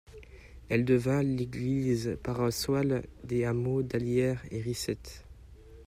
[0.69, 4.97] Elle devint l'église paroissiale des hameaux d'Allières et Risset.